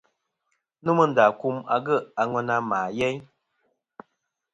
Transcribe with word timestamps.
Nomɨ 0.83 1.03
ndà 1.09 1.23
kum 1.39 1.55
age' 1.75 2.05
a 2.21 2.23
ŋwena 2.29 2.55
mà 2.69 2.79
yeyn. 2.97 3.17